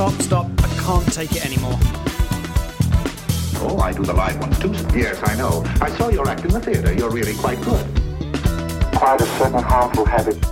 [0.00, 0.46] Stop, stop.
[0.64, 1.78] I can't take it anymore.
[3.60, 4.72] Oh, I do the live ones too.
[4.98, 5.62] Yes, I know.
[5.78, 6.94] I saw your act in the theater.
[6.94, 7.84] You're really quite good.
[8.94, 10.49] Quite a certain harmful habit.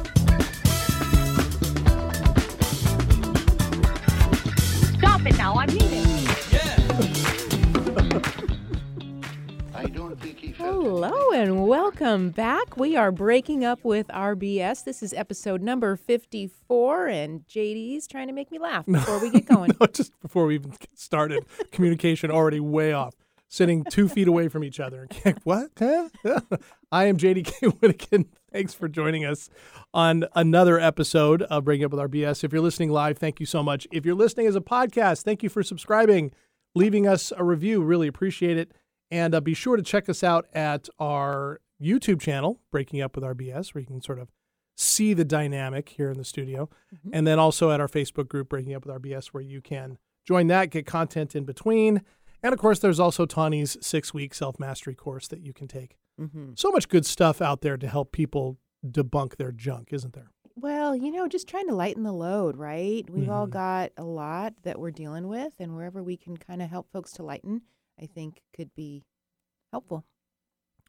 [12.08, 12.78] Welcome back.
[12.78, 14.82] We are breaking up with Our BS.
[14.82, 19.44] This is episode number 54, and JD's trying to make me laugh before we get
[19.54, 19.72] going.
[19.78, 23.14] no, just before we even get started, communication already way off,
[23.48, 25.06] sitting two feet away from each other.
[25.44, 25.68] what?
[25.78, 26.08] Huh?
[26.90, 28.24] I am JD JDK Whittakin.
[28.50, 29.50] Thanks for joining us
[29.92, 32.42] on another episode of Breaking Up with Our BS.
[32.42, 33.86] If you're listening live, thank you so much.
[33.92, 36.32] If you're listening as a podcast, thank you for subscribing,
[36.74, 37.82] leaving us a review.
[37.82, 38.72] Really appreciate it.
[39.10, 43.24] And uh, be sure to check us out at our YouTube channel, Breaking Up with
[43.24, 44.28] Our BS, where you can sort of
[44.76, 46.68] see the dynamic here in the studio.
[47.12, 49.98] And then also at our Facebook group, Breaking Up with Our BS, where you can
[50.26, 52.02] join that, get content in between.
[52.42, 55.96] And of course, there's also Tawny's six week self mastery course that you can take.
[56.20, 56.52] Mm-hmm.
[56.56, 60.30] So much good stuff out there to help people debunk their junk, isn't there?
[60.54, 63.08] Well, you know, just trying to lighten the load, right?
[63.10, 63.50] We've all Mhm.
[63.50, 67.12] got a lot that we're dealing with, and wherever we can kind of help folks
[67.12, 67.62] to lighten,
[68.00, 69.04] I think could be
[69.72, 70.04] helpful.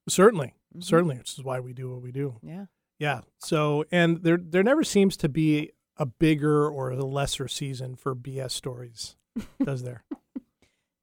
[0.08, 0.84] Certainly, Mhm.
[0.84, 2.38] certainly, which is why we do what we do.
[2.42, 2.66] Yeah.
[2.98, 3.22] Yeah.
[3.40, 8.16] So, and there there never seems to be a bigger or a lesser season for
[8.16, 9.16] BS stories,
[9.64, 10.04] does there?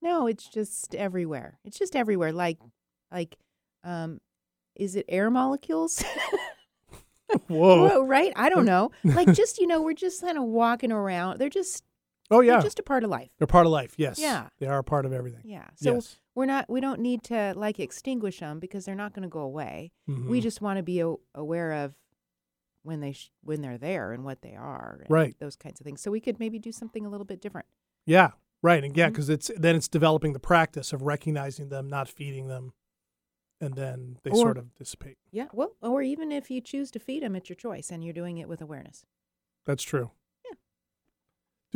[0.02, 1.58] No, it's just everywhere.
[1.64, 2.32] It's just everywhere.
[2.32, 2.58] Like,
[3.10, 3.36] like,
[3.84, 4.20] um,
[4.74, 6.02] is it air molecules?
[7.48, 7.84] Whoa.
[7.84, 8.32] Well, right?
[8.36, 8.92] I don't know.
[9.04, 11.38] Like, just you know, we're just kind of walking around.
[11.38, 11.82] They're just,
[12.30, 13.30] Oh yeah, they're just a part of life.
[13.38, 13.94] they're part of life.
[13.96, 14.18] Yes.
[14.18, 14.48] Yeah.
[14.58, 15.42] They are a part of everything.
[15.44, 15.66] Yeah.
[15.76, 16.16] So yes.
[16.34, 16.68] we're not.
[16.68, 19.92] We don't need to like extinguish them because they're not going to go away.
[20.06, 20.42] We Mhm.
[20.42, 21.94] just want to be a- aware of
[22.82, 24.98] when they sh- when they're there and what they are.
[25.02, 25.38] and Right.
[25.38, 26.00] Those kinds of things.
[26.00, 27.66] So we could maybe do something a little bit different.
[28.06, 28.32] Yeah.
[28.62, 28.82] Right.
[28.82, 32.72] And yeah, because it's then it's developing the practice of recognizing them, not feeding them,
[33.60, 35.18] and then they Or- sort of dissipate.
[35.30, 35.46] Yeah.
[35.52, 38.38] Well, or even if you choose to feed them, it's your choice, and you're doing
[38.38, 39.04] it with awareness.
[39.64, 40.10] That's true.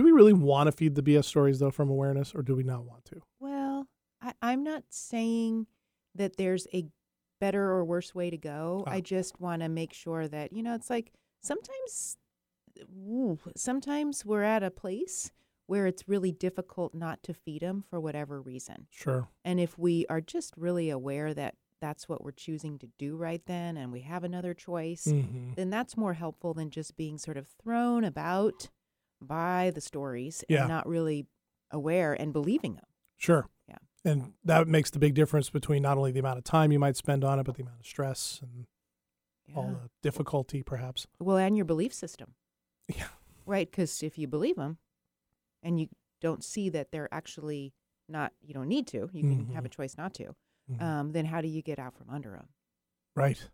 [0.00, 2.62] Do we really want to feed the BS stories though from awareness, or do we
[2.62, 3.20] not want to?
[3.38, 3.86] Well,
[4.22, 5.66] I, I'm not saying
[6.14, 6.86] that there's a
[7.38, 8.84] better or worse way to go.
[8.86, 8.92] Ah.
[8.92, 11.12] I just want to make sure that, you know, it's like
[11.42, 12.16] sometimes,
[12.96, 15.32] ooh, sometimes we're at a place
[15.66, 18.86] where it's really difficult not to feed them for whatever reason.
[18.88, 19.28] Sure.
[19.44, 23.42] And if we are just really aware that that's what we're choosing to do right
[23.44, 27.36] then and we have another choice, hmm then that's more helpful than just being sort
[27.36, 28.70] of thrown about
[29.20, 30.60] by the stories Yeah.
[30.60, 31.26] and not really
[31.70, 32.84] aware and believing them.
[33.16, 33.48] Sure.
[33.68, 33.76] Yeah.
[34.04, 36.96] And that makes the big difference between not only the amount of time you might
[36.96, 38.66] spend on it, but the amount of stress and
[39.54, 41.06] all the difficulty, perhaps.
[41.18, 42.34] Well, and your belief system,
[42.88, 43.08] Yeah.
[43.46, 43.68] right?
[43.70, 44.78] Because if you believe them
[45.62, 45.88] and you
[46.20, 47.72] don't see that they're actually
[48.08, 50.34] not, you don't need to, you can have a choice not to,
[50.70, 50.80] Mhm.
[50.82, 52.48] um, then how do you get out from under them?
[53.16, 53.48] Right.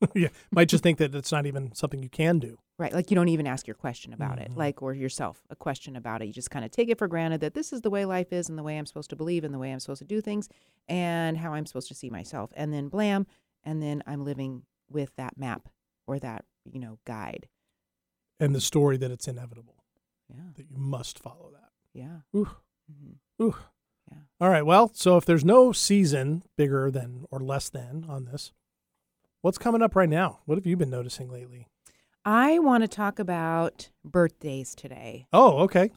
[0.14, 0.28] yeah.
[0.50, 2.58] Might just think that it's not even something you can do.
[2.78, 2.92] Right.
[2.94, 4.56] Like you don't even ask your question about it, Mhm.
[4.56, 6.26] like, or yourself a question about it.
[6.26, 8.48] You just kind of take it for granted that this is the way life is
[8.48, 10.48] and the way I'm supposed to believe and the way I'm supposed to do things
[10.88, 12.52] and how I'm supposed to see myself.
[12.56, 13.26] And then blam.
[13.62, 15.68] And then I'm living with that map
[16.06, 17.48] or that, you know, guide.
[18.38, 19.84] And the story that it's inevitable,
[20.30, 20.50] Yeah.
[20.56, 21.70] that you must follow that.
[21.92, 22.20] Yeah.
[22.34, 22.48] Ooh.
[22.88, 23.12] hmm
[23.44, 23.56] Ooh.
[24.10, 24.18] Yeah.
[24.40, 24.64] All right.
[24.64, 28.52] Well, so if there's no season bigger than or less than on this,
[29.42, 30.40] what's coming up right now?
[30.46, 31.66] What have you been noticing lately?
[32.24, 35.26] I want to talk about birthdays today.
[35.32, 35.90] Oh, okay.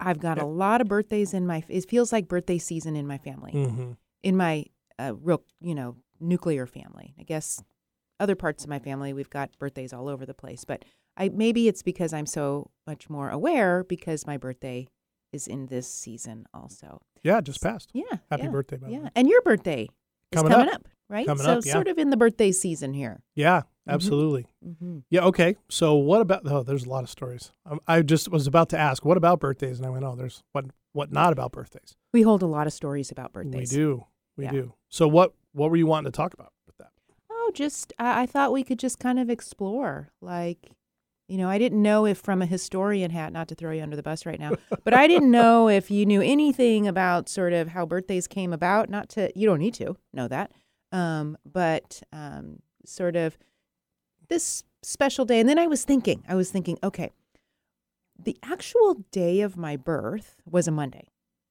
[0.00, 1.64] I've got a lot of birthdays in my.
[1.68, 3.92] It feels like birthday season in my family, Mm-hmm.
[4.22, 4.64] in my
[4.98, 7.14] uh, real, you know, nuclear family.
[7.18, 7.62] I guess
[8.20, 10.64] other parts of my family, we've got birthdays all over the place.
[10.64, 10.84] But
[11.16, 14.86] I maybe it's because I'm so much more aware because my birthday
[15.32, 17.00] is in this season also.
[17.22, 17.90] Yeah, just passed.
[17.92, 18.04] Yeah.
[18.30, 19.10] Happy yeah, birthday, by Yeah, way.
[19.14, 19.82] and your birthday
[20.32, 20.74] is Coming coming, up.
[20.76, 20.88] up.
[21.08, 21.26] Right?
[21.26, 21.72] Coming so up, yeah.
[21.72, 23.22] sort of in the birthday season here.
[23.34, 24.46] Yeah, absolutely.
[24.66, 24.98] Mm-hmm.
[25.10, 25.22] Yeah.
[25.22, 25.56] Okay.
[25.70, 26.42] So what about?
[26.46, 27.52] Oh, there's a lot of stories.
[27.68, 29.78] Um, I just was about to ask, what about birthdays?
[29.78, 30.66] And I went, oh, there's what?
[30.92, 31.94] What not about birthdays?
[32.12, 33.70] We hold a lot of stories about birthdays.
[33.70, 34.04] We do.
[34.36, 34.50] We Yeah.
[34.52, 34.74] do.
[34.88, 35.34] So what?
[35.52, 36.90] What were you wanting to talk about with that?
[37.30, 40.10] Oh, just I, I thought we could just kind of explore.
[40.20, 40.70] Like,
[41.28, 43.96] you know, I didn't know if from a historian hat, not to throw you under
[43.96, 44.52] the bus right now,
[44.84, 48.88] but I didn't know if you knew anything about sort of how birthdays came about.
[48.88, 50.50] Not to you don't need to know that,
[50.96, 53.36] um, but um, sort of
[54.28, 55.38] this special day.
[55.38, 57.10] And then I was thinking, I was thinking, okay,
[58.18, 61.08] the actual day of my birth was a Monday.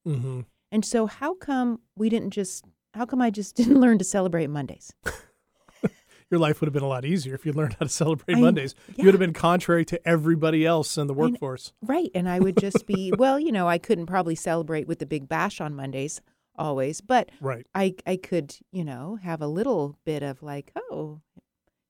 [0.08, 0.42] Mm-hmm.
[0.72, 2.66] And so how come we didn't just
[2.96, 4.94] how come I just didn't learn to celebrate Mondays?
[6.32, 8.42] Your life would have been a lot easier if you learned how to celebrate I-
[8.42, 8.74] Mondays.
[8.96, 11.72] You would have been contrary to everybody else in the workforce.
[11.84, 12.10] Right.
[12.16, 15.30] And I would just be, well, you know, I couldn't probably celebrate with the big
[15.30, 16.20] bash on Mondays
[16.58, 17.66] always, but Right.
[17.76, 21.22] I, I could, you know, have a little bit of like, oh,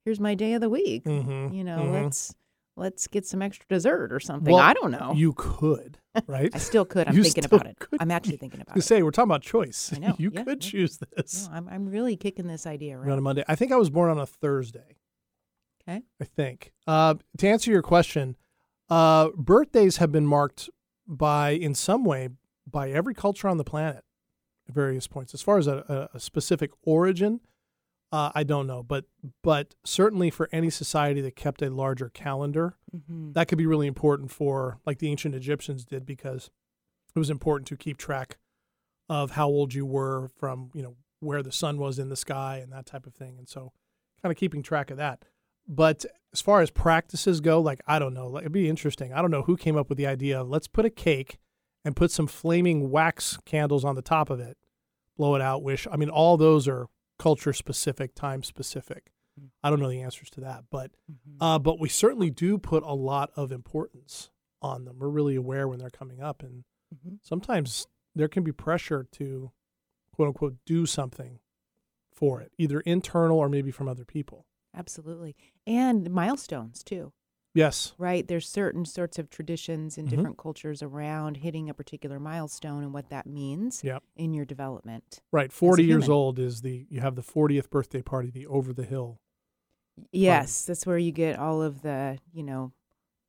[0.04, 1.04] here's my day of the week.
[1.06, 2.04] Mhm, You know, mhm.
[2.04, 2.36] let's
[2.78, 4.54] let's get some extra dessert or something.
[4.54, 5.14] Well, I don't know.
[5.16, 5.98] You could,
[6.28, 6.52] right?
[6.54, 7.08] I still could.
[7.08, 7.80] I'm You thinking about it.
[7.80, 8.02] could.
[8.02, 8.88] I'm actually thinking about was it.
[8.88, 9.92] say we're talking about choice.
[9.96, 10.70] I know, you yeah, could yeah.
[10.72, 13.22] choose this No, I'm I'm really kicking this idea right on a.
[13.22, 13.44] Monday.
[13.48, 14.98] I think I was born on a Thursday.
[15.88, 16.02] Okay.
[16.20, 16.74] I think.
[16.88, 18.36] Uh, to answer your question,
[18.90, 20.70] uh, birthdays have been marked
[21.08, 22.30] by, in some way,
[22.70, 24.04] by every culture on the planet
[24.68, 25.34] at various points.
[25.34, 27.42] As far as a, a, specific origin,
[28.12, 29.06] uh, I don't know, but
[29.44, 33.34] but certainly for any society that kept a larger calendar, Mhm.
[33.34, 36.50] that could be really important for, like the ancient Egyptians did, because
[37.16, 38.38] it was important to keep track
[39.10, 42.58] of how old you were from, you know, where the sun was in the sky
[42.58, 43.38] and that type of thing.
[43.38, 43.72] And so,
[44.22, 45.26] kind of keeping track of that.
[45.68, 49.14] But as far as practices go, like I don't know, like it'd be interesting.
[49.14, 51.38] I don't know who came up with the idea of let's put a cake
[51.86, 54.58] and put some flaming wax candles on the top of it,
[55.16, 55.88] blow it out, wish.
[55.90, 56.88] I mean, all those are
[57.18, 59.12] culture specific, time specific.
[59.64, 60.92] I don't know the answers to that, but
[61.42, 64.30] uh, but we certainly do put a lot of importance
[64.62, 64.98] on them.
[65.00, 66.64] We're really aware when they're coming up, and
[66.96, 67.20] Mhm.
[67.22, 69.52] sometimes there can be pressure to
[70.14, 71.40] quote unquote do something
[72.14, 74.46] for it, either internal or maybe from other people.
[74.74, 75.36] Absolutely.
[75.68, 77.12] And milestones too.
[77.56, 78.28] Yes, Right.
[78.28, 80.10] There's certain sorts of traditions in Mhm.
[80.10, 84.04] different cultures around hitting a particular milestone and what that means Yep.
[84.18, 85.22] in your development.
[85.32, 85.52] right.
[85.52, 89.20] Forty years old is the you have the fortieth birthday party, the over the hill.
[90.12, 92.74] Yes, that's where you get all of the, you know,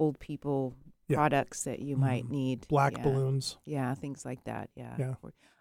[0.00, 0.75] old people
[1.08, 1.17] Yeah.
[1.17, 2.31] products that you might Mhm.
[2.31, 2.69] need.
[2.69, 3.02] Black yeah.
[3.05, 3.58] balloons.
[3.64, 4.70] Yeah, things like that.
[4.75, 4.96] Yeah.
[4.99, 5.14] Yeah.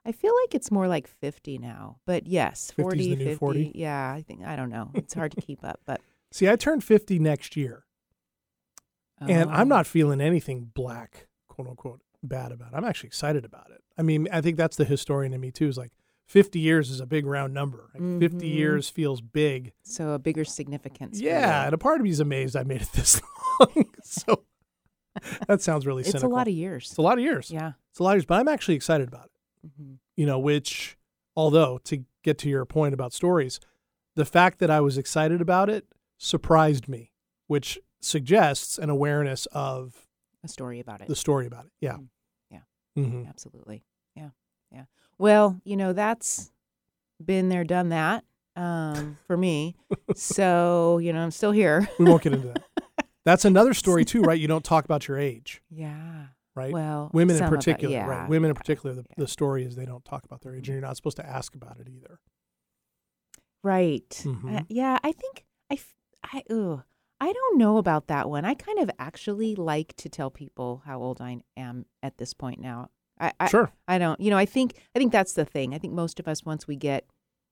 [0.03, 3.37] I feel like it's more like 50 now, but yes, 50's 40, the new 50.
[3.37, 3.71] 40?
[3.75, 4.89] Yeah, I think, I don't know.
[4.95, 6.01] It's hard to keep up, but.
[6.31, 7.85] See, I turn fifty next year,
[9.19, 9.75] and I'm Oh.
[9.75, 12.75] not feeling anything black, quote unquote, bad about it.
[12.75, 13.81] I'm actually excited about it.
[13.97, 15.67] I mean, I think that's the historian in me too.
[15.67, 15.91] Is like
[16.27, 17.89] 50 years is a big round number.
[17.93, 18.55] Like 50 Mhm.
[18.55, 19.73] years feels big.
[19.83, 21.19] So a bigger significance.
[21.21, 23.21] Yeah, and a part of me is amazed I made it this
[23.59, 23.85] long.
[24.03, 24.43] so
[25.47, 26.87] that sounds really It's a lot of years.
[26.89, 27.51] It's a lot of years.
[27.51, 27.73] Yeah.
[27.91, 29.29] It's a lot of years, but I'm actually excited about
[29.63, 29.69] it.
[29.77, 30.97] hmm You know, which,
[31.35, 33.59] although to get to your point about stories,
[34.15, 35.85] the fact that I was excited about it
[36.17, 37.11] surprised me,
[37.47, 40.07] which suggests an awareness of
[40.43, 41.07] A story about it.
[41.07, 41.71] the story about it.
[41.81, 41.93] Yeah.
[41.97, 42.07] Mm,
[42.51, 42.59] yeah.
[42.95, 43.83] hmm Absolutely.
[44.15, 44.29] Yeah.
[44.71, 44.85] Yeah.
[45.17, 46.51] Well, you know, that's
[47.23, 48.23] been there, done that
[48.55, 49.75] um, for me.
[50.15, 51.87] so, you know, I'm still here.
[51.99, 52.63] We won't get into that.
[53.25, 54.39] That's another story too, right?
[54.39, 56.27] You don't talk about your age, Yeah.
[56.55, 56.71] right?
[56.71, 58.29] Well, Women in some of it, particular, yeah, right?
[58.29, 59.15] Women in particular, the, yeah.
[59.17, 61.55] the story is they don't talk about their age, and you're not supposed to ask
[61.55, 62.19] about it either.
[63.63, 64.07] Right.
[64.23, 64.59] Mhm.
[64.59, 66.83] Uh, yeah, I think I, ugh,
[67.19, 68.45] I don't know about that one.
[68.45, 72.59] I kind of actually like to tell people how old I am at this point
[72.59, 72.89] now.
[73.19, 73.71] I, I sure.
[73.87, 75.73] I don't, you know, I think I think that's the thing.
[75.73, 77.05] I think most of us once we get,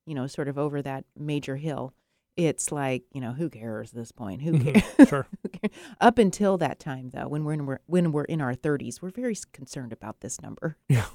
[0.05, 1.93] you know, sort of over that major hill,
[2.35, 4.41] it's like, you know, who cares at this point?
[4.41, 4.73] Who Mhm.
[4.97, 5.09] cares?
[5.09, 5.27] Sure.
[5.43, 5.71] Who cares?
[6.01, 9.11] Up until that time though, when we're in, we're when we're in our 30s, we're
[9.11, 10.75] very concerned about this number.
[10.89, 11.05] Yeah,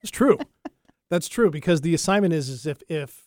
[0.00, 0.38] it's true.
[1.10, 3.26] That's true because the assignment is is if if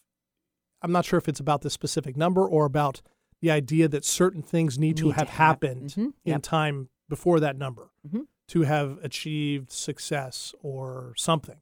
[0.82, 3.01] I'm not sure if it's about this specific number or about
[3.43, 6.41] the idea that certain things need, to Need to have hap- happened Mhm, in yep.
[6.41, 8.27] time before that number Mhm.
[8.47, 11.59] to have achieved success or something.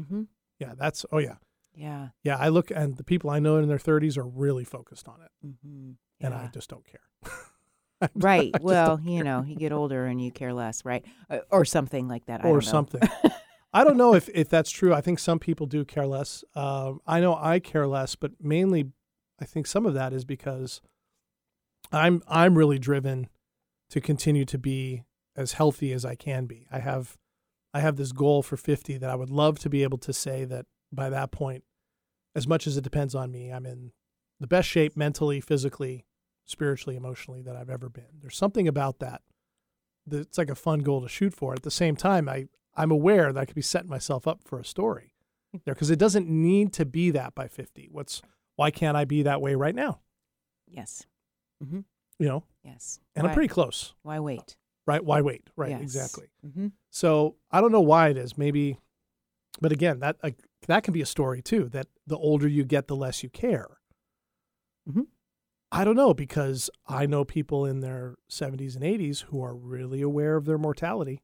[0.00, 0.28] Mhm.
[0.58, 1.36] Yeah, that's oh yeah.
[1.74, 2.08] Yeah.
[2.24, 5.20] Yeah, I look and the people I know in their 30s are really focused on
[5.20, 5.96] it Mhm.
[6.20, 7.08] and I just don't care.
[8.14, 8.52] Right.
[8.52, 11.04] just Well, you know, you get older and you care less, right?
[11.28, 12.44] Uh, or something like that.
[12.44, 13.00] I or something.
[13.74, 14.94] I don't know if, if that's true.
[14.94, 16.42] I think some people do care less.
[16.54, 18.92] Um, I know I care less, but mainly,
[19.40, 20.80] I think some of that is because
[21.92, 23.28] I'm I'm really driven
[23.90, 25.04] to continue to be
[25.36, 26.66] as healthy as I can be.
[26.70, 27.16] I have
[27.72, 30.44] I have this goal for 50 that I would love to be able to say
[30.44, 31.64] that by that point,
[32.34, 33.92] as much as it depends on me, I'm in
[34.40, 36.06] the best shape mentally, physically,
[36.44, 38.20] spiritually, emotionally that I've ever been.
[38.20, 39.22] There's something about that
[40.06, 41.52] that it's like a fun goal to shoot for.
[41.52, 44.58] At the same time, I I'm aware that I could be setting myself up for
[44.58, 45.14] a story
[45.52, 45.58] hmm.
[45.64, 47.88] there because it doesn't need to be that by 50.
[47.90, 48.22] What's
[48.56, 50.00] why can't I be that way right now?
[50.66, 51.06] Yes.
[51.62, 51.80] Hmm
[52.18, 53.00] You know, Yes.
[53.14, 54.56] and why, I'm pretty close, Why wait?
[54.86, 55.04] right?
[55.04, 55.48] Why wait?
[55.56, 55.82] Right, Yes.
[55.82, 56.28] exactly.
[56.42, 58.36] hmm So I don't know why it is.
[58.38, 58.78] Maybe,
[59.60, 60.30] but again, that uh,
[60.66, 61.68] that can be a story too.
[61.68, 63.78] That the older you get, the less you care.
[64.88, 65.06] Mhm.
[65.70, 70.00] I don't know because I know people in their 70s and 80s who are really
[70.00, 71.22] aware of their mortality.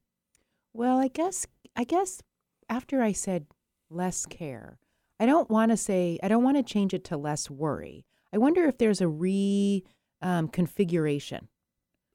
[0.74, 2.20] Well, I guess I guess
[2.68, 3.46] after I said
[3.88, 4.78] less care,
[5.18, 8.04] I don't want to say I don't want to change it to less worry.
[8.32, 9.82] I wonder if there's a re
[10.24, 11.46] um, configuration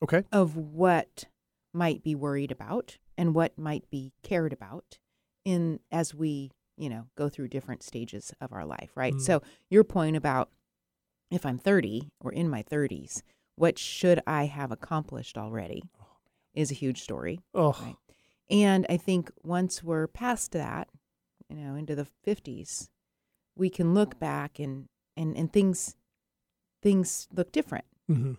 [0.04, 0.24] Okay.
[0.32, 1.25] of what
[1.74, 4.98] might be worried about and what might be cared about
[5.46, 9.22] in as we you know go through different stages of our life right Mm.
[9.22, 10.50] so your point about
[11.30, 13.22] if i'm 30 or in my 30s
[13.56, 15.84] what should i have accomplished already
[16.54, 17.96] is a huge story Oh, Right.
[18.50, 20.88] and i think once we're past that
[21.50, 22.89] you know into the 50s
[23.56, 25.96] we can look back and and and things
[26.82, 28.34] things look different hmm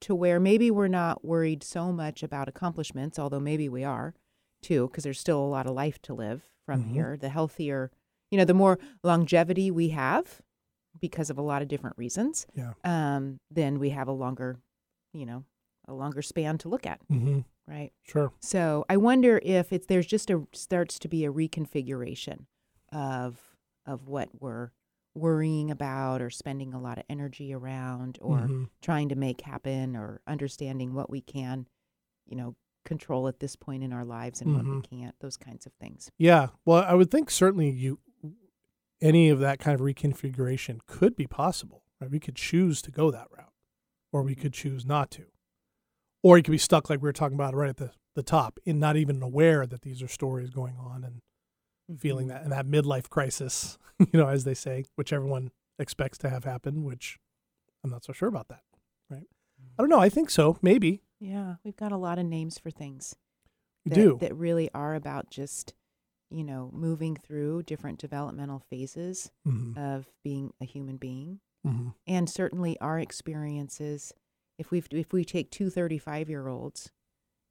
[0.00, 4.12] to where maybe we're not worried so much about accomplishments, although maybe we are
[4.60, 6.90] too, because there's still a lot of life to live from Mhm.
[6.92, 7.16] here.
[7.16, 7.92] The healthier,
[8.30, 10.42] you know, the more longevity we have
[11.00, 12.72] because of a lot of different reasons, Yeah.
[12.82, 14.56] um, then we have a longer,
[15.12, 15.44] you know,
[15.86, 17.92] a longer span to look at, hmm right?
[18.02, 18.32] Sure.
[18.40, 22.46] So I wonder if it's there's just a starts to be a reconfiguration
[22.92, 24.70] of of what we're
[25.18, 28.68] worrying about or spending a lot of energy around or Mhm.
[28.80, 31.66] trying to make happen or understanding what we can,
[32.26, 34.84] you know, control at this point in our lives and what we Mhm.
[34.84, 36.10] can't, those kinds of things.
[36.18, 36.48] Yeah.
[36.64, 37.98] Well, I would think certainly you
[39.00, 41.84] any of that kind of reconfiguration could be possible.
[42.00, 42.10] Right?
[42.10, 43.52] We could choose to go that route,
[44.12, 45.26] or we could choose not to,
[46.22, 48.58] or you could be stuck like we were talking about right at the the top,
[48.64, 51.20] in not even aware that these are stories going on and
[51.96, 56.28] feeling that and that midlife crisis, you know, as they say, which everyone expects to
[56.30, 56.84] have happen.
[56.84, 57.18] Which
[57.84, 58.62] I'm not so sure about that.
[59.10, 59.26] Right?
[59.78, 60.00] I don't know.
[60.00, 60.58] I think so.
[60.62, 63.16] Maybe Yeah, we've got a lot of names for things.
[63.86, 64.18] that, do.
[64.20, 65.74] that really are about just,
[66.30, 71.40] you know, moving through different developmental phases hmm of being a human being.
[71.64, 74.12] hmm and certainly our experiences
[74.58, 76.90] if we if we take two 35 year olds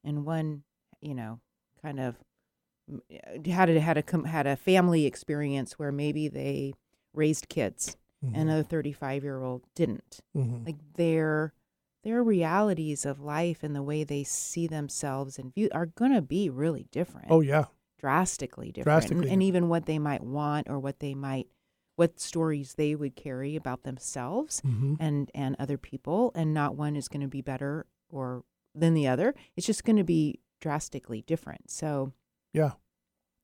[0.03, 0.63] and one
[1.01, 1.39] you know
[1.82, 2.15] kind of
[3.46, 6.74] had a had a had a family experience where maybe they
[7.13, 10.20] raised kids and another 35 year old didn't.
[10.34, 11.53] Hmm like their
[12.03, 16.22] their realities of life and the way they see themselves and view are going to
[16.22, 17.27] be really different.
[17.29, 17.65] Oh yeah.
[18.00, 19.03] drastically different.
[19.03, 21.48] And- Drastically and, even what they might want or what they might
[21.96, 26.32] what stories they would carry about themselves hmm and and other people.
[26.36, 28.44] And not one is going to be better or
[28.75, 29.34] than the other.
[29.56, 31.70] It's just going to be drastically different.
[31.72, 32.13] So
[32.58, 32.72] Yeah.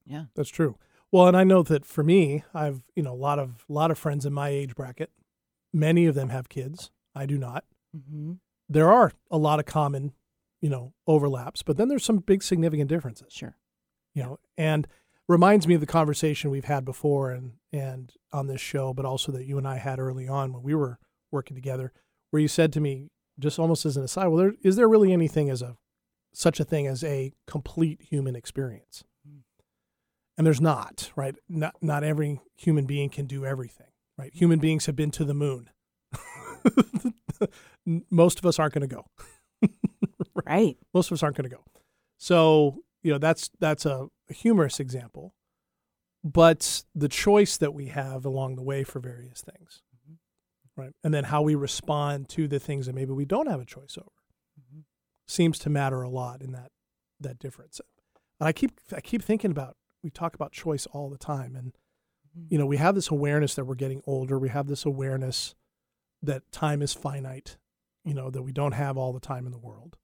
[0.05, 0.77] yeah That's true.
[1.11, 3.91] Well, and I know that for me, I've you know a lot of a lot
[3.91, 5.11] of friends in my age bracket.
[5.71, 6.91] Many of them have kids.
[7.15, 7.65] I do not.
[7.95, 8.33] mm-hmm.
[8.69, 10.13] There are a lot of common,
[10.61, 13.33] you know, overlaps, but then there's some big significant differences.
[13.33, 13.57] sure
[14.15, 14.87] You know, and
[15.27, 19.31] reminds me of the conversation we've had before and and on this show, but also
[19.31, 20.99] that you and I had early on when we were
[21.31, 21.91] working together,
[22.31, 25.13] where you said to me, just almost as an aside, well, there, is there really
[25.13, 25.77] anything as a
[26.33, 29.03] such a thing as a complete human experience?
[29.27, 29.39] Hmm.
[30.37, 31.35] and there's not right?
[31.47, 33.87] Not not every human being can do everything
[34.17, 34.33] right?
[34.33, 35.69] Human beings have been to the moon.
[38.11, 39.05] Most of us aren't going to go.
[40.45, 40.77] Right.
[40.93, 41.63] Most of us aren't going to go.
[42.17, 45.35] So you know that's that's a, a humorous example
[46.23, 50.81] but the choice that we have along the way for various things mm-hmm.
[50.81, 50.93] right?
[51.03, 53.97] And then how we respond to the things that maybe we don't have a choice
[53.97, 54.09] over
[55.27, 56.71] seems to matter a lot in that
[57.19, 57.79] that difference.
[58.39, 61.73] And i keep i keep thinking about we talk about choice all the time and
[62.37, 62.47] mm-hmm.
[62.49, 64.37] you know we have this awareness that we're getting older.
[64.37, 65.55] We have this awareness
[66.21, 67.57] that time is finite
[68.03, 69.97] you know that we don't have all the time in the world.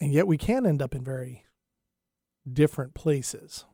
[0.00, 1.44] And yet we can end up in very
[2.50, 3.66] different places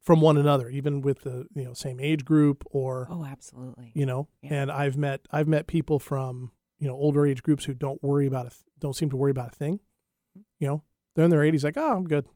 [0.00, 3.92] from one another even with the you know same age group or oh absolutely.
[3.94, 4.62] you know Yeah.
[4.62, 8.26] and i've met i've met people from you know older age groups who don't worry
[8.26, 9.80] about a don't seem to worry about a thing
[10.58, 10.82] you know?
[11.14, 12.26] They're in their 80s like oh i'm good.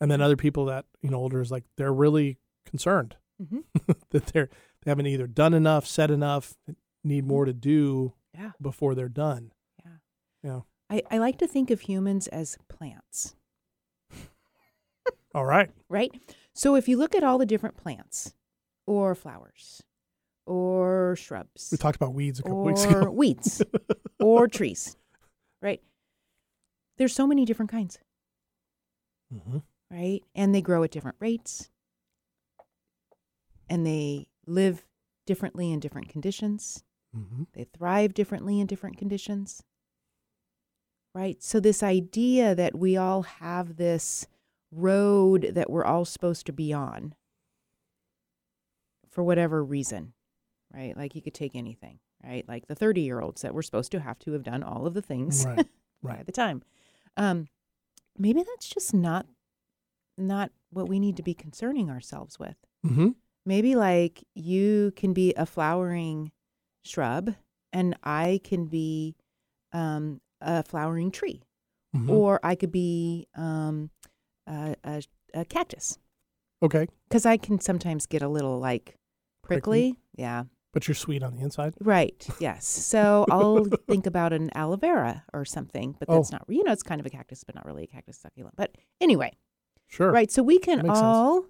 [0.00, 3.60] And then other people that you know older is like they're really concerned hmm
[4.10, 4.48] that they're
[4.82, 6.54] they haven't either done enough said enough
[7.04, 8.52] need more to do yeah.
[8.60, 9.52] before they're done.
[9.84, 9.92] Yeah.
[10.42, 10.60] Yeah
[10.92, 13.34] I, I like to think of humans as plants.
[15.34, 15.70] All right.
[15.88, 16.12] Right?
[16.52, 18.34] So if you look at all the different plants
[18.86, 19.82] or flowers
[20.46, 23.62] or shrubs we talked about weeds a couple weeks or ago weeds
[24.20, 24.96] or trees,
[25.60, 25.80] right?
[26.98, 27.98] There's so many different kinds,
[29.32, 29.58] hmm
[29.90, 30.20] right?
[30.34, 31.70] And they grow at different rates
[33.68, 34.84] and they live
[35.26, 36.82] differently in different conditions.
[37.14, 39.62] hmm They thrive differently in different conditions.
[41.14, 41.42] Right?
[41.42, 44.26] So, this idea that we all have this
[44.70, 47.14] road that we're all supposed to be on
[49.10, 50.14] for whatever reason,
[50.74, 50.96] right?
[50.96, 52.46] Like you could take anything, right?
[52.48, 54.94] Like the 30 year olds that we're supposed to have to have done all of
[54.94, 55.66] the things right
[56.02, 56.62] by right the time.
[57.16, 57.48] Um,
[58.18, 59.26] maybe that's just not
[60.18, 63.08] not what we need to be concerning ourselves with hmm
[63.46, 66.30] maybe like you can be a flowering
[66.84, 67.34] shrub
[67.72, 69.16] and I can be
[69.72, 71.42] um, a flowering tree,
[71.96, 72.08] Mhm.
[72.10, 73.90] or I could be um,
[74.46, 75.02] a, a,
[75.34, 75.98] a cactus
[76.62, 78.96] okay, because I can sometimes get a little like
[79.42, 79.92] prickly.
[79.92, 79.98] Prickly.
[80.14, 80.44] Yeah.
[80.72, 81.74] But you're sweet on the inside.
[81.80, 82.26] Right.
[82.40, 82.66] Yes.
[82.66, 86.14] So I'll think about an aloe vera or something, but oh.
[86.16, 86.36] that's Oh.
[86.38, 88.56] not, you know, it's kind of a cactus, but not really a cactus succulent.
[88.56, 89.32] But anyway,
[89.88, 90.10] Sure.
[90.10, 90.30] right.
[90.30, 91.00] So we can makes sense.
[91.00, 91.46] all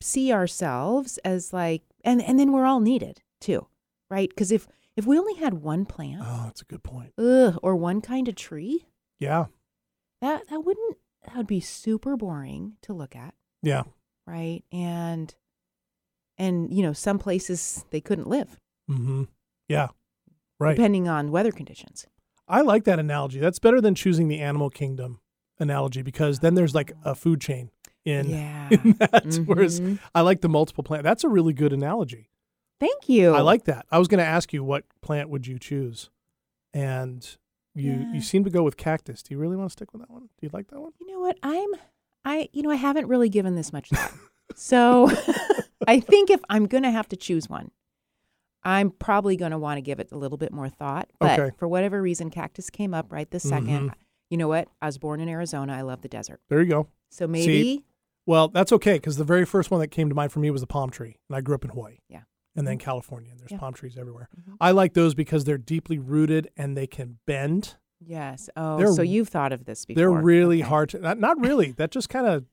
[0.00, 3.66] see ourselves as like, and, and then we're all needed too,
[4.10, 4.28] right?
[4.28, 7.12] Because if, if we only had one plant Oh, that's a good point.
[7.18, 8.86] ugh, or one kind of tree,
[9.20, 9.46] Yeah.
[10.22, 13.82] that, that wouldn't, that would be super boring to look at, Yeah.
[14.26, 14.62] right?
[14.72, 15.34] And,
[16.38, 18.56] and, you know, some places they couldn't live
[18.90, 19.24] Mm-hmm.
[19.68, 19.88] Yeah.
[20.60, 20.76] Right.
[20.76, 22.06] depending on weather conditions.
[22.48, 23.38] I like that analogy.
[23.38, 25.20] That's better than choosing the animal kingdom
[25.60, 27.70] analogy because then there's like a food chain
[28.04, 28.68] in, yeah.
[28.72, 29.42] in that.
[29.44, 29.98] Whereas Mhm.
[30.14, 31.04] I like the multiple plant.
[31.04, 32.30] That's a really good analogy.
[32.80, 33.34] Thank you.
[33.34, 33.84] I like that.
[33.90, 36.10] I was going to ask you what plant would you choose,
[36.72, 37.36] and
[37.74, 38.12] you Yeah.
[38.14, 39.22] you seem to go with cactus.
[39.22, 40.22] Do you really want to stick with that one?
[40.22, 40.92] Do you like that one?
[41.00, 41.36] You know what?
[41.42, 41.68] I'm
[42.24, 44.12] I you know I haven't really given this much thought.
[44.56, 45.10] so
[45.88, 47.70] I think if I'm going to have to choose one,
[48.62, 51.08] I'm probably going to want to give it a little bit more thought.
[51.18, 51.56] But Okay.
[51.58, 53.94] for whatever reason cactus came up right this 2nd Mhm.
[54.30, 54.68] You know what?
[54.82, 55.72] I was born in Arizona.
[55.72, 56.40] I love the desert.
[56.50, 56.88] There you go.
[57.10, 57.84] So maybe
[58.26, 60.60] Well, that's okay because the very first one that came to mind for me was
[60.60, 61.96] the palm tree, and I grew up in Hawaii.
[62.10, 62.24] Yeah.
[62.54, 63.58] And then California, and there's Yeah.
[63.58, 64.28] palm trees everywhere.
[64.38, 64.56] Mhm.
[64.60, 67.76] I like those because they're deeply rooted and they can bend.
[68.00, 68.50] Yes.
[68.54, 69.98] Oh, They're- so you've thought of this before.
[69.98, 70.68] They're really Okay.
[70.68, 71.72] hard to not, not really.
[71.72, 72.44] that just kind of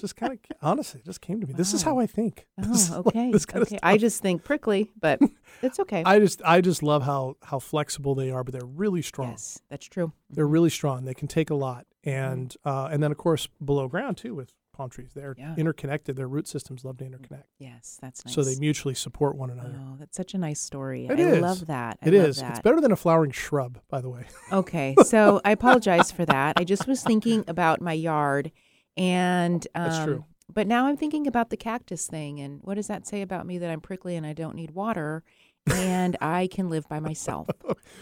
[0.00, 1.52] just kind of honestly just came to me.
[1.54, 2.46] This is how I think.
[2.58, 3.30] This Oh, like okay.
[3.32, 3.76] this kind of okay.
[3.76, 3.88] stuff.
[3.88, 5.20] I just think prickly, but
[5.62, 6.02] it's okay.
[6.04, 9.30] I just I just love how how flexible they are, but they're really strong.
[9.30, 10.12] Yes, that's true.
[10.30, 10.52] They're Mhm.
[10.52, 11.04] really strong.
[11.04, 14.52] They can take a lot, and uh, and then of course below ground too with
[14.72, 15.12] palm trees.
[15.14, 15.54] They're Yeah.
[15.56, 16.16] interconnected.
[16.16, 18.34] Their root systems love to interconnect, Yes, that's nice.
[18.34, 19.80] so they mutually support one another.
[19.80, 21.06] Oh, that's such a nice story.
[21.06, 21.40] It I is.
[21.40, 21.96] love that.
[22.02, 22.36] I It love is.
[22.36, 22.50] That.
[22.50, 24.26] It's better than a flowering shrub, by the way.
[24.52, 26.60] Okay, so I apologize for that.
[26.60, 28.52] I just was thinking about my yard,
[28.96, 30.24] and um, That's true.
[30.52, 33.58] But now I'm thinking about the cactus thing, and what does that say about me
[33.58, 35.24] that I'm prickly and I don't need water,
[35.66, 37.48] and I can live by myself?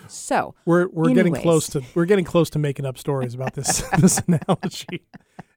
[0.08, 3.80] So We're we're getting close to we're getting close to making up stories about this
[3.98, 5.06] this analogy.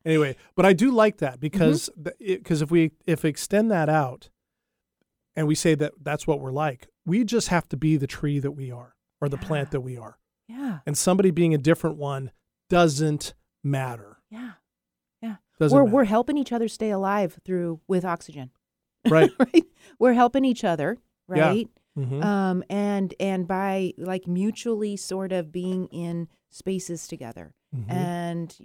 [0.06, 4.30] Anyway, but I do like that because because if we if we extend that out,
[5.36, 8.40] and we say that that's what we're like, we just have to be the tree
[8.40, 11.98] that we are or the plant that we are, yeah, and somebody being a different
[11.98, 12.32] one
[12.70, 14.18] doesn't matter.
[14.30, 14.52] yeah, yeah.
[15.60, 15.96] Doesn't we're matter.
[15.96, 18.52] we're helping each other stay alive through with oxygen,
[19.10, 19.32] right.
[19.40, 19.66] right?
[20.00, 20.98] We're helping each other,
[21.34, 21.48] Yeah.
[21.48, 21.68] right?
[21.96, 27.92] hmm um and and by like mutually sort of being in spaces together Mhm.
[27.92, 28.58] and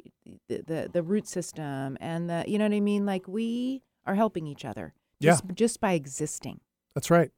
[0.49, 4.15] the, the the root system and the you know what i mean like we are
[4.15, 5.31] helping each other Yeah.
[5.33, 6.61] just, just by existing
[6.95, 7.31] That's right.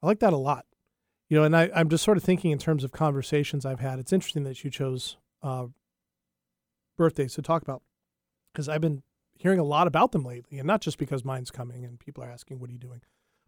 [0.00, 0.66] I like that a lot.
[1.28, 3.98] You know, and I, I'm just sort of thinking in terms of conversations I've had.
[3.98, 5.66] It's interesting that you chose uh,
[6.96, 7.82] birthdays to talk about
[8.58, 9.04] because I've been
[9.36, 12.28] hearing a lot about them lately, and not just because mine's coming and people are
[12.28, 13.02] asking, "What are you doing?"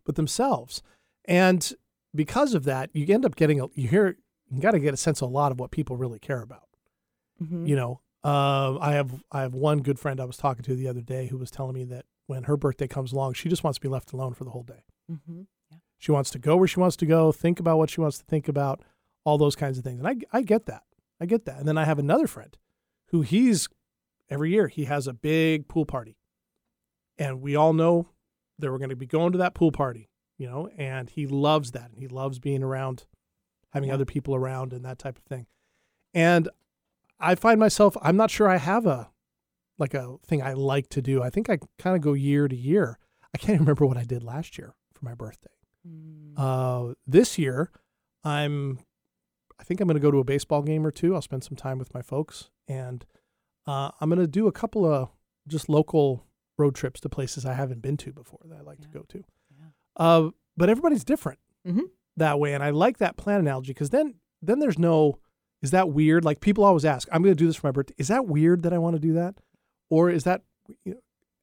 [0.05, 0.83] but themselves.
[1.25, 1.73] And
[2.14, 4.16] because of that, you end up getting a, you hear
[4.53, 6.68] you got to get a sense of a lot of what people really care about.
[7.42, 7.66] Mhm.
[7.68, 10.87] You know, uh, I have I have one good friend I was talking to the
[10.87, 13.79] other day who was telling me that when her birthday comes along, she just wants
[13.79, 14.85] to be left alone for the whole day.
[15.11, 15.46] Mhm.
[15.73, 18.18] yeah She wants to go where she wants to go, think about what she wants
[18.18, 18.81] to think about,
[19.25, 19.99] all those kinds of things.
[19.99, 20.85] And I, I get that.
[21.20, 21.59] I get that.
[21.59, 22.57] And then I have another friend
[23.09, 23.68] who he's
[24.30, 26.16] every year he has a big pool party.
[27.18, 28.08] And we all know
[28.58, 31.72] that we're going to be going to that pool party, you know, and he loves
[31.72, 31.90] that.
[31.90, 33.04] And he loves being around,
[33.70, 33.94] having Yeah.
[33.94, 35.46] other people around and that type of thing.
[36.14, 36.48] And
[37.18, 39.10] I find myself, I'm not sure I have a,
[39.78, 41.22] like a thing I like to do.
[41.22, 42.98] I think I kind of go year to year.
[43.34, 45.50] I can't even remember what I did last year for my birthday.
[45.86, 46.34] Mm.
[46.36, 47.70] Uh, this year,
[48.24, 48.80] I'm.
[49.58, 51.14] I think I'm going to go to a baseball game or two.
[51.14, 53.04] I'll spend some time with my folks, and
[53.66, 55.09] uh, I'm going to do a couple of
[55.49, 56.25] just local
[56.59, 59.25] road trips to places I haven't been to before that I like to go to.
[59.51, 59.66] Yeah.
[59.96, 61.90] Uh, but everybody's different Mhm.
[62.16, 65.18] that way, and I like that plan analogy because then then there's no.
[65.62, 66.25] Is that weird?
[66.25, 67.94] Like people always ask, I'm going to do this for my birthday.
[67.99, 69.37] Is that weird that I want to do that,
[69.90, 70.42] or is that
[70.85, 71.01] you know,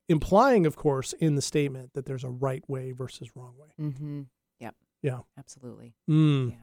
[0.09, 3.67] implying, of course, in the statement that there's a right way versus wrong way?
[3.79, 4.21] Mm-hmm.
[4.59, 4.75] Yep.
[5.03, 5.19] Yeah.
[5.37, 5.93] Absolutely.
[6.09, 6.51] Mm.
[6.51, 6.57] Yeah.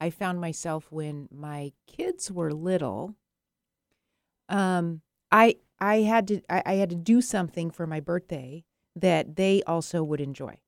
[0.00, 3.14] I found myself when my kids were little,
[4.48, 8.64] um, I I had to I, I had to do something for my birthday
[8.96, 10.58] that they also would enjoy.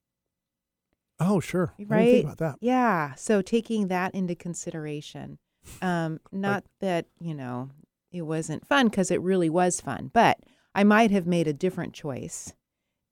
[1.18, 1.74] Oh, sure.
[1.78, 2.24] Right?
[2.24, 2.56] about that.
[2.60, 3.14] Yeah.
[3.14, 5.38] So taking that into consideration,
[5.82, 7.70] um, not that you know
[8.12, 10.38] it wasn't fun because it really was fun, but
[10.74, 12.52] I might have made a different choice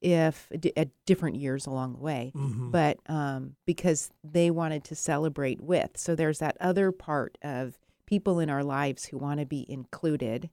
[0.00, 2.70] if at different years along the way, Mhm.
[2.70, 5.90] but um, because they wanted to celebrate with.
[5.96, 10.50] So there's that other part of people in our lives who want to be included,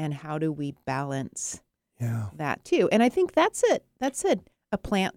[0.00, 1.60] and how do we balance
[2.00, 2.28] yeah.
[2.36, 2.88] that too?
[2.90, 3.84] And I think that's it.
[4.00, 4.40] That's it.
[4.72, 5.14] A plant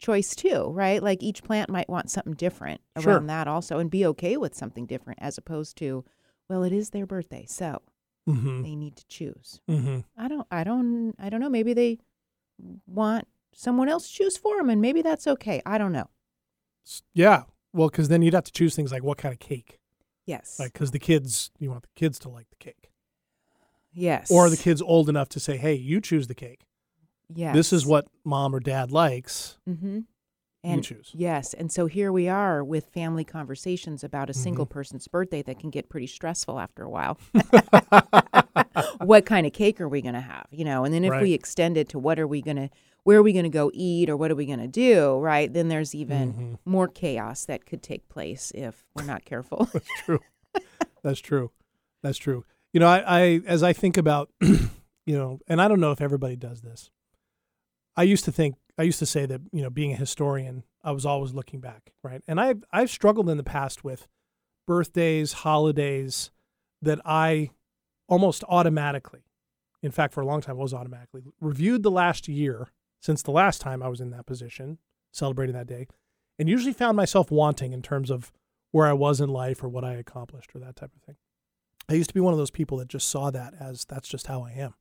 [0.00, 1.02] choice too, right?
[1.02, 3.14] Like each plant might want something different Sure.
[3.14, 6.04] around that also, and be okay with something different as opposed to,
[6.48, 7.80] well, it is their birthday, so
[8.28, 8.62] Mm-hmm.
[8.62, 9.60] they need to choose.
[9.70, 9.98] Mm-hmm.
[10.16, 11.50] I don't, I don't, I don't know.
[11.50, 11.98] Maybe they
[12.86, 15.60] want someone else to choose for them, and maybe that's okay.
[15.66, 16.08] I don't know.
[17.12, 17.42] Yeah.
[17.74, 19.78] Well, because then you'd have to choose things like what kind of cake,
[20.24, 20.58] Yes.
[20.58, 22.90] like because the kids, you want the kids to like the cake,
[23.94, 24.30] yes.
[24.30, 26.66] or are the kids old enough to say, "Hey, you choose the cake.
[27.34, 27.54] Yes.
[27.54, 29.58] This is what mom or dad likes.
[29.68, 30.00] Mm-hmm.
[30.64, 34.42] You choose." yes, and so here we are with family conversations about a Mm-hmm.
[34.42, 37.18] single person's birthday that can get pretty stressful after a while.
[39.04, 40.84] what kind of cake are we going to have, you know?
[40.84, 41.22] And then if Right.
[41.22, 42.70] we extend it to what are we going to
[43.04, 45.52] where are we going to go eat or what are we going to do, right?
[45.52, 46.58] Then there's even Mhm.
[46.64, 49.68] more chaos that could take place if we're not careful.
[49.74, 50.20] That's true.
[51.02, 51.50] That's true.
[52.02, 52.46] That's true.
[52.74, 54.68] You know, I, I as I think about, you
[55.06, 56.90] know, and I don't know if everybody does this.
[57.96, 60.90] I used to think, I used to say that, you know, being a historian, I
[60.90, 62.20] was always looking back, right?
[62.26, 64.08] And I've I've struggled in the past with
[64.66, 66.32] birthdays, holidays
[66.82, 67.50] that I
[68.08, 69.22] almost automatically,
[69.80, 73.60] in fact, for a long time, was automatically reviewed the last year since the last
[73.60, 74.78] time I was in that position,
[75.12, 75.86] celebrating that day,
[76.40, 78.32] and usually found myself wanting in terms of
[78.72, 81.16] where I was in life or what I accomplished or that type of thing.
[81.88, 84.26] I used to be one of those people that just saw that as that's just
[84.26, 84.74] how I am.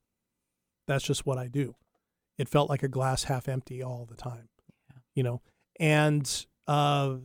[0.87, 1.75] That's just what I do.
[2.37, 4.49] It felt like a glass half empty all the time,
[5.15, 5.41] you know.
[5.79, 7.15] And uh,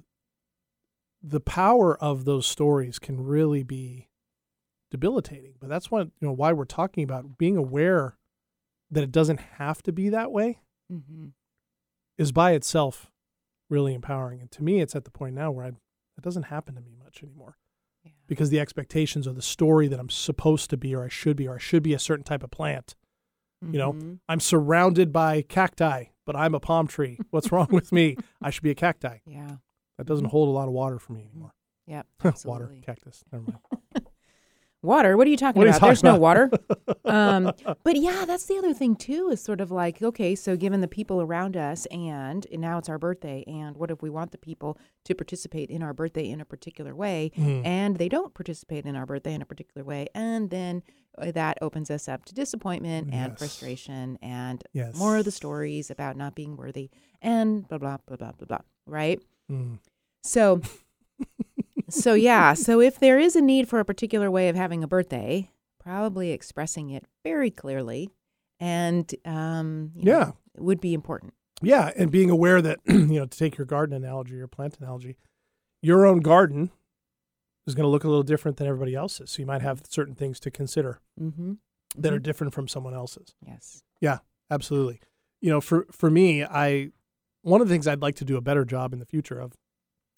[1.23, 4.09] the power of those stories can really be
[4.91, 5.55] debilitating.
[5.61, 8.17] But that's what you know why we're talking about being aware
[8.91, 10.61] that it doesn't have to be that way
[10.91, 11.29] mm-hmm.
[12.17, 13.11] is by itself
[13.69, 14.41] really empowering.
[14.41, 16.93] And to me, it's at the point now where I, it doesn't happen to me
[17.03, 17.68] much anymore Yeah.
[18.29, 21.49] Because the expectations of the story that I'm supposed to be or I should be
[21.49, 22.95] or I should be a certain type of plant.
[23.61, 24.21] You know, Mhm.
[24.29, 27.19] I'm surrounded by cacti, but I'm a palm tree.
[27.31, 28.17] What's wrong with me?
[28.41, 29.19] I should be a cacti.
[29.27, 29.57] Yeah.
[29.97, 31.55] That doesn't hold a lot of water for me anymore.
[31.89, 32.07] Yep.
[32.45, 33.25] water, cactus.
[33.33, 34.07] Never mind.
[34.83, 35.17] Water?
[35.17, 35.87] What are you talking What are you about?
[35.87, 36.51] There's talking no water.
[37.05, 39.29] um, but yeah, that's the other thing too.
[39.31, 42.89] Is sort of like okay, so given the people around us, and, and now it's
[42.89, 46.41] our birthday, and what if we want the people to participate in our birthday in
[46.41, 47.67] a particular way, Mhm.
[47.67, 50.83] and they don't participate in our birthday in a particular way, and then
[51.17, 53.39] uh, that opens us up to disappointment and Yes.
[53.39, 54.97] frustration, and Yes.
[54.97, 56.89] more of the stories about not being worthy,
[57.21, 58.61] and blah blah blah blah blah blah.
[58.87, 59.21] Right.
[59.51, 59.79] Mm.
[60.23, 60.61] So,
[61.89, 62.55] so yeah.
[62.55, 65.51] So if there is a need for a particular way of having a birthday,
[65.83, 68.11] probably expressing it very clearly,
[68.61, 70.31] and um, you know, Yeah.
[70.57, 71.35] would be important.
[71.63, 75.17] Yeah, and being aware that you know to take your garden analogy or plant analogy,
[75.83, 76.71] your own garden
[77.67, 79.31] is going to look a little different than everybody else's.
[79.33, 81.55] So you might have certain things to consider Mm-hmm.
[81.97, 83.35] that are different from someone else's.
[83.47, 83.83] Yes.
[84.01, 84.19] Yeah,
[84.51, 85.01] absolutely.
[85.41, 86.91] You know, for for me, I
[87.43, 89.53] one of the things I'd like to do a better job in the future of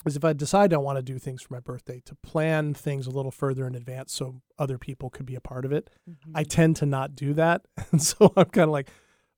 [0.06, 3.06] is if I decide I want to do things for my birthday to plan things
[3.06, 5.90] a little further in advance so other people could be a part of it.
[6.08, 6.32] Mm-hmm.
[6.34, 8.88] I tend to not do that, and so I'm kind of like,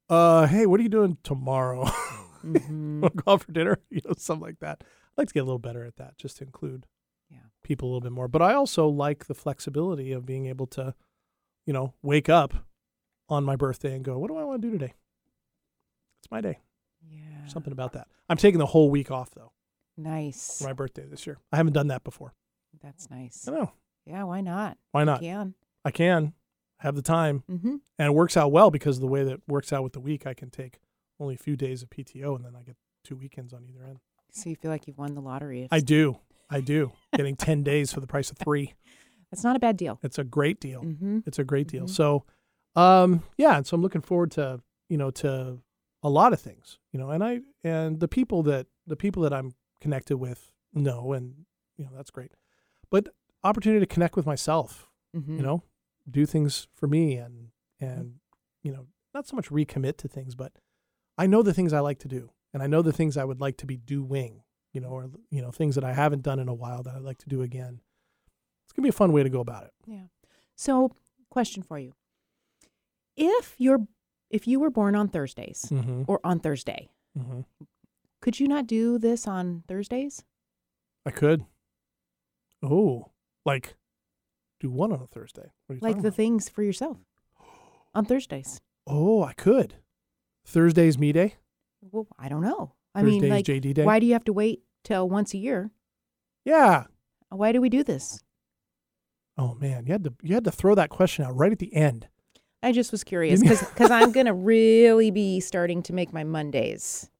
[0.08, 1.88] uh, hey, what are you doing tomorrow?
[2.44, 3.02] Mhm.
[3.02, 3.78] To go out for dinner?
[3.90, 4.82] You know, something like that.
[4.82, 6.86] I'd like to get a little better at that, just to include
[7.30, 7.36] Yeah.
[7.62, 8.26] people a little bit more.
[8.26, 10.96] But I also like the flexibility of being able to,
[11.66, 12.66] you know, wake up
[13.28, 14.94] on my birthday and go, what do I want to do today?
[16.20, 16.58] It's my day.
[17.08, 17.46] Yeah.
[17.46, 18.08] Something about that.
[18.28, 19.52] I'm taking the whole week off though
[20.02, 20.58] Nice.
[20.58, 21.38] for my birthday this year.
[21.52, 22.34] I haven't done that before.
[22.82, 23.46] That's nice.
[23.48, 23.72] I know.
[24.06, 24.24] Yeah.
[24.24, 24.78] Why not?
[24.92, 25.20] Why not?
[25.20, 25.54] Can.
[25.84, 26.32] I can
[26.78, 27.76] have the time, Mm-hmm.
[27.98, 30.00] and it works out well because of the way that it works out with the
[30.00, 30.26] week.
[30.26, 30.80] I can take
[31.20, 33.98] only a few days of PTO, and then I get two weekends on either end.
[34.32, 35.68] So you feel like you've won the lottery.
[35.70, 36.18] I do.
[36.50, 36.92] I do.
[37.16, 38.74] Getting 10 days for the price of three.
[39.30, 39.98] That's not a bad deal.
[40.02, 40.82] It's a great deal.
[40.82, 41.20] Mm-hmm.
[41.26, 41.84] It's a great deal.
[41.84, 41.90] Mhm.
[41.90, 42.24] So,
[42.74, 45.58] um, yeah, and so I'm looking forward to, you know, to
[46.02, 49.32] a lot of things, you know, and I, and the people that, the people that
[49.32, 51.44] I'm connected with no and,
[51.76, 52.32] you know, that's great.
[52.90, 53.08] But
[53.44, 55.36] opportunity to connect with myself, Mm-hmm.
[55.36, 55.62] you know,
[56.10, 57.48] do things for me and,
[57.80, 58.14] and,
[58.62, 60.52] you know, not so much recommit to things, but
[61.18, 63.38] I know the things I like to do and I know the things I would
[63.40, 64.42] like to be doing,
[64.72, 67.02] you know, or, you know, things that I haven't done in a while that I'd
[67.02, 67.80] like to do again.
[68.64, 69.72] It's going to be a fun way to go about it.
[69.86, 70.04] Yeah.
[70.56, 70.92] So,
[71.28, 71.92] question for you:
[73.16, 73.86] If you're
[74.30, 76.04] if you were born on Thursdays Mm-hmm.
[76.06, 77.40] or on Thursday, Mm-hmm.
[78.22, 80.24] Could you not do this on Thursdays?
[81.04, 81.44] I could.
[82.62, 83.10] Oh,
[83.44, 83.74] like
[84.60, 85.50] do one on a Thursday.
[85.66, 86.14] What are you Like the about?
[86.14, 86.96] things for yourself
[87.94, 88.60] on Thursdays.
[88.86, 89.74] Oh, I could.
[90.46, 91.34] Thursday's me day.
[91.82, 92.72] Well, I don't know.
[92.94, 93.84] I Thursday's mean, like, JD day.
[93.84, 95.70] why do you have to wait till once a year?
[96.44, 96.84] Yeah.
[97.28, 98.22] Why do we do this?
[99.38, 101.74] Oh man, you had to you had to throw that question out right at the
[101.74, 102.06] end.
[102.62, 107.10] I just was curious because I'm going to really be starting to make my Mondays.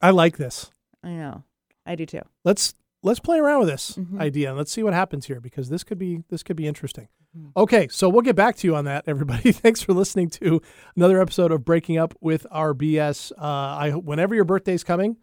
[0.00, 0.70] I like this.
[1.02, 1.44] I know.
[1.86, 2.22] I do too.
[2.44, 4.20] Let's let's play around with this Mhm.
[4.20, 7.08] idea and let's see what happens here because this could be this could be interesting.
[7.36, 7.52] Mhm.
[7.56, 9.52] Okay, so we'll get back to you on that, everybody.
[9.52, 10.60] Thanks for listening to
[10.96, 13.32] another episode of Breaking Up with Our BS.
[13.38, 15.16] Uh, I whenever your birthday's coming,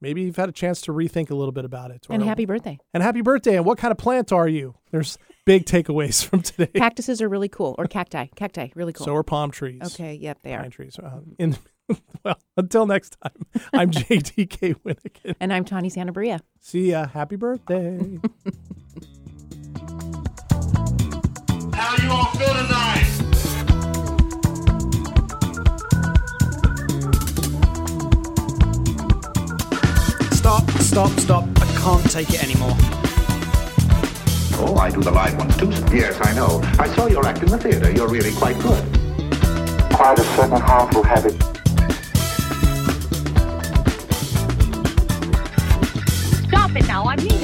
[0.00, 2.06] maybe you've had a chance to rethink a little bit about it.
[2.10, 2.78] And happy birthday.
[2.92, 3.56] and happy birthday!
[3.56, 4.74] And what kind of plant are you?
[4.90, 6.66] There's big takeaways from today.
[6.78, 8.26] Cactuses are really cool, or cacti.
[8.36, 9.04] Cacti, really cool.
[9.06, 9.80] So are palm trees.
[9.84, 10.62] okay, yep, they are.
[10.62, 10.98] Pine trees.
[10.98, 11.56] Uh, in
[12.24, 15.34] well, until next time, I'm JDK Winnigan.
[15.40, 16.40] And I'm Tawny Santabria.
[16.60, 17.06] See ya.
[17.06, 17.98] Happy birthday.
[21.74, 23.00] How you all feel tonight?
[30.32, 31.44] Stop, stop, stop.
[31.56, 32.76] I can't take it anymore.
[34.56, 35.68] Oh, I do the live ones too.
[35.94, 36.60] Yes, I know.
[36.78, 37.90] I saw your act in the theater.
[37.90, 38.82] You're really quite good.
[39.92, 41.34] Quite a certain harmful habit.
[46.76, 47.04] It now.
[47.04, 47.43] I mean.